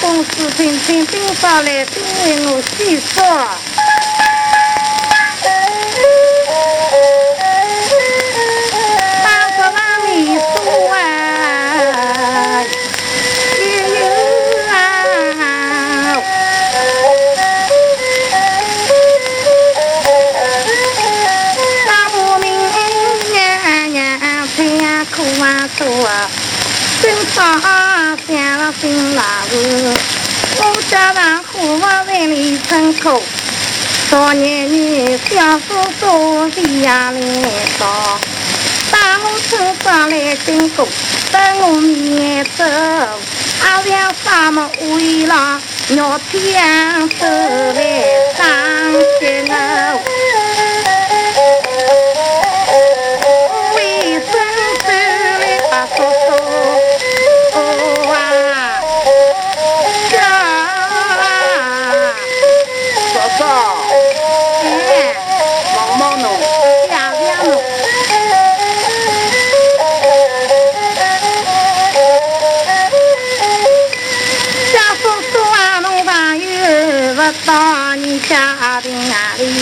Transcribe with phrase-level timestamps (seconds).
[0.00, 3.24] 公司听听兵法来，都为我细说。
[28.80, 29.94] 新老子，
[30.58, 33.22] 我家上虎房在里村口，
[34.10, 37.20] 少年女小叔叔地下来
[37.78, 38.18] 到，
[38.90, 40.88] 大我村上来经过，
[41.30, 48.04] 等我面走，阿娘啥么为了鸟天走来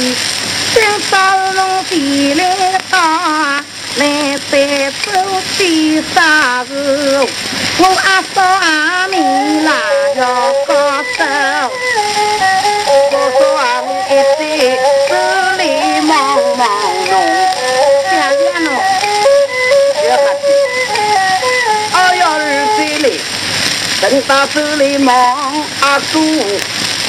[0.03, 1.39] 上街哦。
[6.14, 6.70] 啥时
[7.17, 7.27] 候，
[7.78, 9.17] 我阿嫂阿妹
[9.62, 9.69] 拉
[10.17, 10.20] 要
[10.67, 10.70] 高
[11.03, 11.19] 手，
[13.12, 14.41] 我说阿妹一岁，
[15.09, 15.11] 手
[15.59, 15.61] 里
[16.00, 16.11] 忙
[16.56, 16.61] 忙
[17.09, 17.12] 弄，
[18.11, 18.66] 想想弄，
[20.09, 20.44] 要哈子，
[21.92, 22.41] 二幺二
[22.77, 23.06] 岁嘞，
[24.00, 25.14] 等到手里忙
[25.81, 26.14] 阿叔，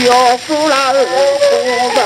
[0.00, 0.98] 我小夫老苦
[1.94, 1.96] 报。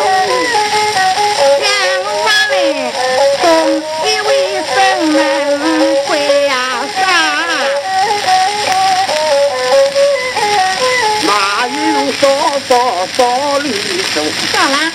[12.68, 12.76] 少
[13.18, 13.70] 少里
[14.14, 14.22] 走，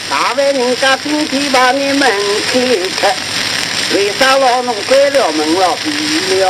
[0.10, 2.10] 大外人家今天把你门
[2.52, 2.60] 开
[3.00, 3.14] 开，
[3.94, 5.90] 为啥老农关了门了闭
[6.40, 6.48] 了？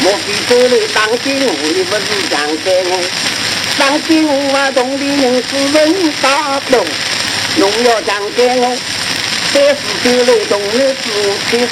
[0.00, 3.37] 莫非这里当今我的不是强奸我？
[3.78, 6.84] 当今我啊，同的人是人大多，
[7.56, 8.76] 侬要强奸我，
[9.52, 11.04] 三四天来同日子
[11.48, 11.66] 七死，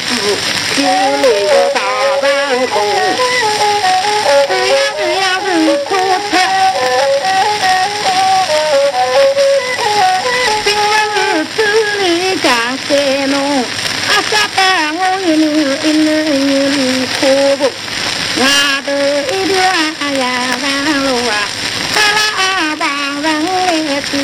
[0.76, 1.80] 天来个大
[2.22, 3.35] 山空。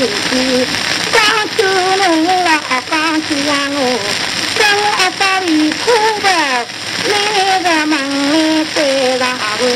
[0.02, 0.66] 来走走，
[1.12, 1.20] 帮
[1.56, 2.92] 助侬啊帮
[3.22, 3.78] 助我，
[4.58, 5.84] 跟我阿爸里苦
[6.20, 6.26] 步，
[7.08, 7.12] 那
[7.62, 7.92] 个忙
[8.32, 8.34] 里
[8.74, 9.66] 在上头，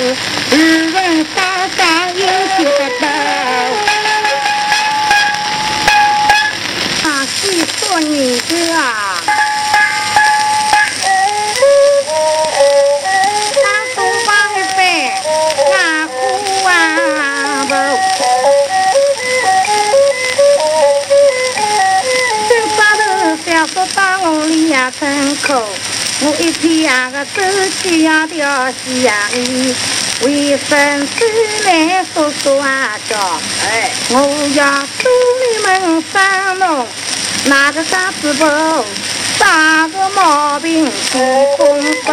[24.76, 25.66] 我里呀村口，
[26.20, 27.40] 我一天呀个走
[27.80, 29.74] 起呀条西呀里，
[30.20, 31.24] 为生子
[31.64, 33.16] 来说说啊叫，
[33.64, 34.18] 哎，我
[34.54, 35.08] 要祝
[35.40, 36.86] 你们三农。
[37.46, 38.44] 哪个啥子不？
[39.38, 41.18] 啥个毛病不
[41.56, 42.12] 空手？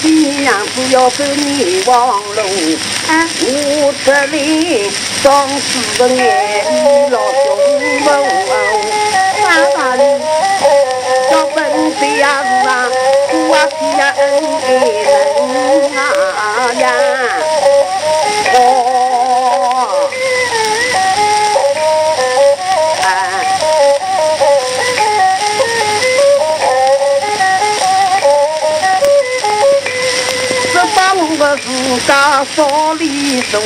[0.00, 2.42] 侬门前样子要走你望路，
[3.44, 4.90] 我这里
[5.22, 7.46] 装饰个眼衣老凶
[8.04, 8.10] 猛，
[31.42, 31.66] 这帮个自
[32.06, 33.60] 家少里手。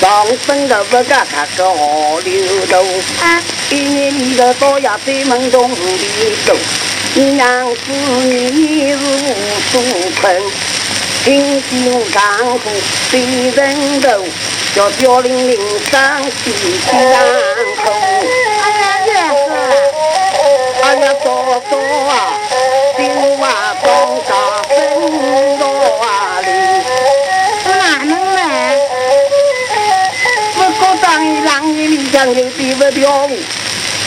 [0.00, 2.82] 上身的不干他个好流头，
[3.70, 5.76] 一年年的到呀在门洞里
[6.46, 6.56] 走，
[7.14, 9.00] 你娘子你是无
[9.70, 9.80] 所
[10.20, 10.42] 困，
[11.24, 12.70] 心心干苦
[13.10, 13.20] 对
[13.50, 14.24] 人头，
[14.74, 15.58] 叫叫玲玲
[15.90, 16.52] 伤心
[16.90, 17.22] 难
[17.84, 17.92] 过。
[18.62, 19.14] 哎呀，这是，
[20.82, 21.26] 哎呀，嫂
[21.70, 21.72] 嫂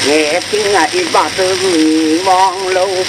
[0.07, 3.06] 眼睛啊一把都是眼望路，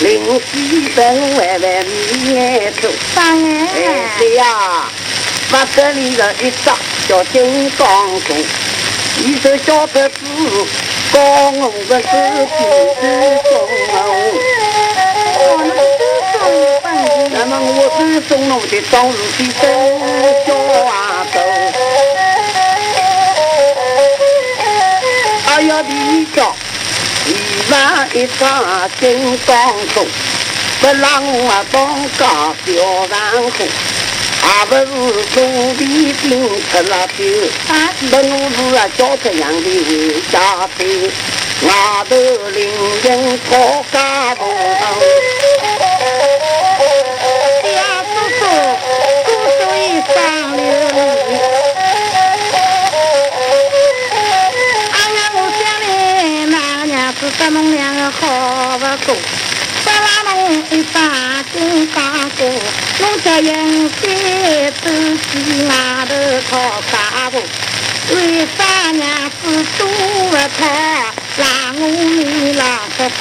[0.00, 2.88] 灵犀神歪歪眯眼头。
[3.14, 4.90] 当哎然，对呀，
[5.50, 6.74] 把这里的一张
[7.06, 7.86] 叫金刚
[8.20, 8.34] 图，
[9.24, 10.16] 一手小册子，
[11.12, 11.18] 高
[11.50, 12.06] 我的手
[12.56, 12.58] 机
[13.00, 13.02] 之
[13.44, 13.52] 中。
[15.40, 16.00] 我那是
[16.32, 16.34] 送
[16.82, 16.86] 本
[17.32, 18.28] 那么我是送
[25.62, 25.66] 侬的当时的真小啊头。
[25.66, 26.38] 哎呀，你叫
[27.26, 27.28] 一
[27.70, 27.74] 万
[28.14, 28.40] 一张
[29.00, 29.02] 金
[29.46, 29.50] 刚
[29.94, 30.06] 图，
[30.80, 31.76] 不让我啊当
[32.16, 32.20] 家
[32.64, 32.70] 小
[33.06, 33.12] 人
[33.50, 33.56] 户，
[34.40, 34.82] 还不是
[35.34, 35.36] 兄
[35.76, 35.80] 弟
[36.22, 36.26] 顶
[36.70, 37.18] 出了头。
[37.72, 37.74] 啊，
[38.10, 40.34] 那我是啊叫这样的回家
[40.78, 40.80] 去，
[41.66, 41.68] 外
[42.08, 42.14] 头
[42.50, 42.58] 邻
[43.02, 43.06] 人
[43.50, 43.50] 讨
[43.92, 43.96] 家
[44.36, 44.42] 婆。
[60.70, 62.46] 一把金刚过，
[62.98, 65.30] 侬这应该走去
[65.64, 65.70] 外
[66.06, 66.10] 头
[66.50, 66.52] 讨
[66.92, 66.94] 家
[67.30, 67.40] 婆。
[68.10, 68.16] 为
[68.56, 68.58] 啥
[68.92, 69.42] 娘子
[69.78, 70.60] 多不讨，
[71.36, 71.42] 让
[71.78, 72.62] 我你浪
[72.98, 73.18] 个头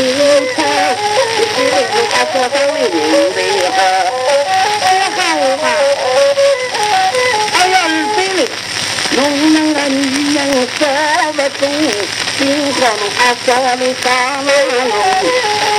[0.56, 0.58] 头？
[1.58, 1.64] 我
[1.94, 3.00] 说上的明
[3.36, 3.38] 白
[3.76, 3.80] 呵。
[4.84, 4.86] 哎
[5.16, 5.20] 好
[5.64, 5.66] 啊！
[7.54, 7.76] 哎呀，
[8.16, 8.40] 对了，
[9.16, 9.18] 侬
[9.54, 10.00] 那个女
[10.36, 10.38] 人
[10.78, 10.82] 说
[11.34, 11.62] 不多，
[12.38, 12.42] 今
[12.74, 14.06] 后侬还叫你干
[14.44, 15.77] 嘛侬？